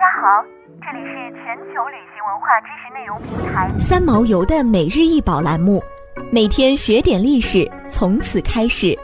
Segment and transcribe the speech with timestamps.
[0.00, 0.42] 家好，
[0.80, 5.78] 这里是全球旅行文化知识内容平台三毛游的每日一宝栏目，
[6.32, 8.98] 每天学点历史，从此开始。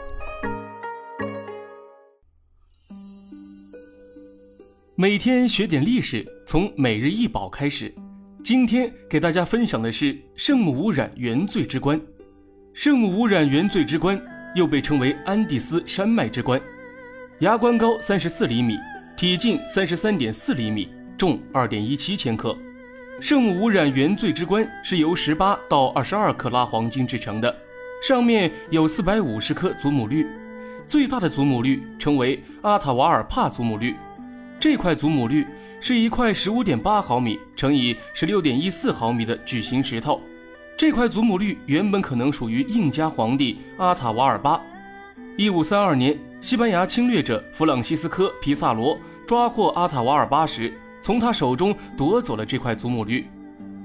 [4.95, 7.95] 每天学点历史，从每日一宝开始。
[8.43, 12.01] 今天给大家分享的是圣母污染原罪之冠。
[12.73, 14.19] 圣母污染原罪之冠
[14.55, 16.59] 又被称为安第斯山脉之冠，
[17.41, 18.79] 牙冠高三十四厘米，
[19.17, 22.55] 体径三十三点四厘米，重二点一七千克。
[23.19, 27.57] 圣母无染原罪之冠是由十八到二十二克拉黄金制成的，
[28.07, 30.27] 上面有四百五十颗祖母绿，
[30.87, 33.95] 最大的祖母绿称为阿塔瓦尔帕祖母绿。
[34.61, 35.47] 这块祖母绿
[35.81, 40.21] 是一块十五点八毫米乘以十六点一四毫米的巨型石头。
[40.77, 44.61] 这块祖母绿原本可能属于印加皇帝阿塔瓦尔巴。
[45.39, 50.73] 一五三二年，西班牙侵略者弗朗西斯科·皮萨罗抓获阿塔瓦尔巴时，
[51.03, 53.27] 从他手中夺走了这块祖母绿。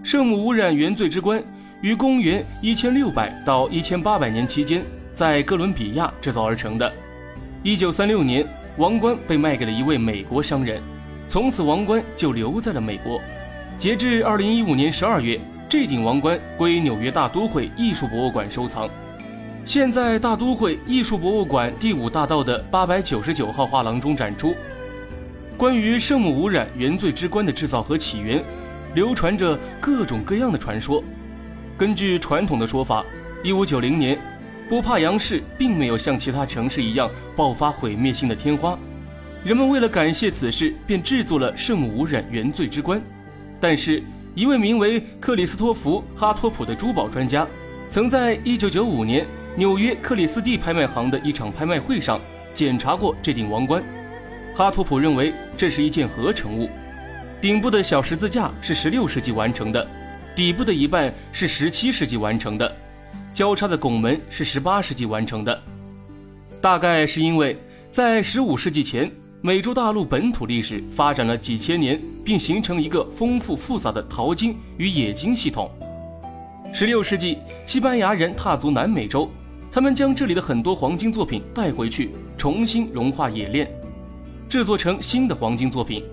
[0.01, 1.43] 圣母污染原罪之冠
[1.81, 6.89] 于公元一千六百到一千八百年期间在哥伦比亚制造而成的。
[7.63, 8.47] 一九三六年。
[8.77, 10.81] 王冠被卖给了一位美国商人，
[11.27, 13.19] 从此王冠就留在了美国。
[13.77, 18.89] 截至二零一五年十二月，这顶王冠归纽约大都会艺术博物馆收藏，
[19.63, 24.55] 现在大都会艺术博物馆第五大道的八百九十九号画廊中展出。
[25.55, 28.43] 关于圣母污染原罪之冠的制造和起源，
[28.95, 31.03] 流传着各种各样的传说。
[31.77, 33.05] 根据传统的说法，
[33.43, 34.17] 一五九零年。
[34.67, 38.79] 波帕扬市并没有像其他城市一样爆发毁灭性的天花，
[39.43, 43.01] 人们为了感谢此事，便制作了圣母无染原罪之冠。
[43.59, 44.01] 但是，
[44.33, 47.45] 一位名为克里斯托弗·哈托普的珠宝专家，
[47.89, 49.25] 曾在1995年
[49.57, 52.19] 纽约克里斯蒂拍卖行的一场拍卖会上
[52.53, 53.83] 检查过这顶王冠。
[54.55, 56.69] 哈托普认为这是一件合成物，
[57.41, 59.85] 顶部的小十字架是16世纪完成的，
[60.35, 62.75] 底部的一半是17世纪完成的。
[63.33, 65.61] 交叉的拱门是十八世纪完成的，
[66.61, 67.57] 大概是因为
[67.89, 69.09] 在十五世纪前，
[69.41, 75.69] 美洲大陆本土历史发展了几千年，并形成一个丰富复杂的淘金与冶金系统。
[76.73, 79.29] 十六世纪，西班牙人踏足南美洲，
[79.71, 83.71] 他们将这里的很多黄金作品带回去，重新融化冶炼，
[84.49, 86.03] 制作成新的黄金作品，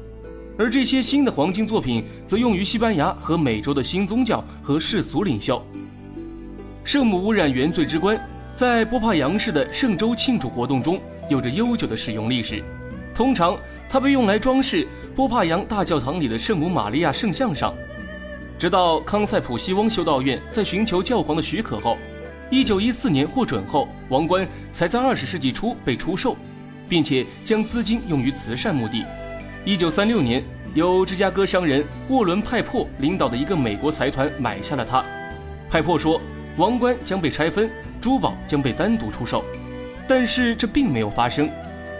[0.57, 5.61] 而这些新的黄金作品则用于西班牙和美洲的新宗教和世俗领袖。
[6.85, 8.17] 圣母污染原罪之冠，
[8.55, 12.63] 在波帕扬市的圣周庆祝活动中有着悠久的使用历史。
[13.13, 13.59] 通常，
[13.91, 14.87] 它被用来装饰
[15.17, 17.75] 波帕扬大教堂里的圣母玛利亚圣像上。
[18.57, 21.97] 直到康塞普西翁修道院在寻求教皇的许可后
[22.51, 26.37] ，1914年获准后，王冠才在20世纪初被出售，
[26.89, 29.05] 并且将资金用于慈善目的。
[29.67, 30.45] 1936年，
[30.75, 35.05] 由芝加哥商人沃伦派珀领导的一个美国财团买下了它。
[35.71, 36.21] 派珀说。
[36.57, 37.71] 王冠将被拆分，
[38.01, 39.45] 珠宝将被单独出售，
[40.09, 41.49] 但是这并没有发生。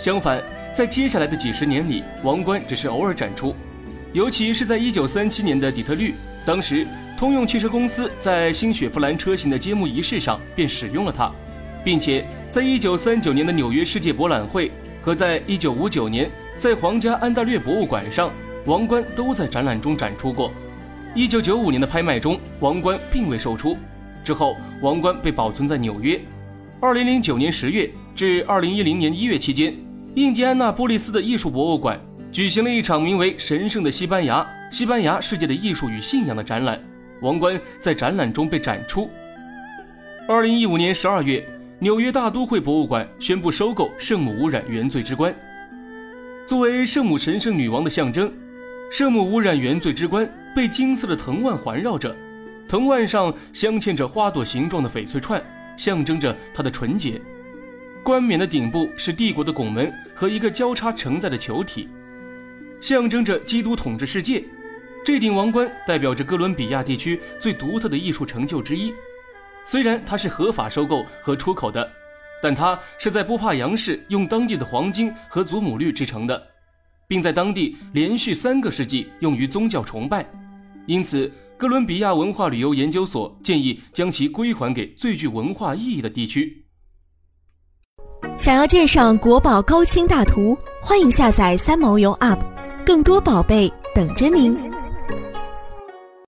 [0.01, 0.43] 相反，
[0.75, 3.55] 在接下来的几十年里，王冠只是偶尔展出，
[4.13, 6.13] 尤其是在1937年的底特律，
[6.45, 6.85] 当时
[7.19, 11.33] 通用汽车公司在新雪佛兰车型的揭幕仪式上便使用了它，
[11.85, 14.71] 并且在1939年的纽约世界博览会
[15.03, 18.31] 和在1959年在皇家安大略博物馆上，
[18.67, 20.53] 王冠都在展览中展出过。
[21.17, 23.77] 1995年的拍卖中，王冠并未售出。
[24.23, 26.21] 之后，王冠被保存在纽约。
[26.81, 29.75] 二零零九年十月至二零一零年一月期间，
[30.15, 32.01] 印第安纳波利斯的艺术博物馆
[32.31, 36.79] 举行了一场名为“神圣的西班牙：西班牙世界的艺术与信仰”的展览。
[37.21, 39.11] 王冠在展览中被展出。
[40.29, 41.47] 二零一五年十二月，
[41.79, 45.35] 纽约大都会博物馆宣布收购圣母污染原罪之冠。
[46.47, 48.33] 作为圣母神圣女王的象征，
[48.91, 52.15] 圣母污染原罪之冠被金色的藤蔓环绕着。
[52.69, 55.43] 藤蔓上镶嵌着花朵形状的翡翠串，
[55.77, 57.21] 象征着它的纯洁。
[58.03, 61.89] 冠冕的顶部是帝国的拱门和一个交叉承载的球体，
[62.81, 64.45] 象征着基督统治世界。
[65.09, 68.93] 这顶王冠代表着哥伦比亚地区最独特的艺术成就之一。
[69.65, 71.91] 虽然它是合法收购和出口的，
[72.43, 76.47] 但它是在波帕扬市用当地的黄金和祖母绿制成的，
[77.09, 80.31] 并在当地连续三个世纪用于宗教崇拜，
[80.85, 81.33] 因此。
[81.57, 86.65] 哥伦比亚文化旅游研究所建议将其归还给最具文化意义的地区。
[88.37, 92.39] 想要鉴赏国宝高清大图，欢迎下载三毛游 App，
[92.85, 94.68] 更多宝贝等着您。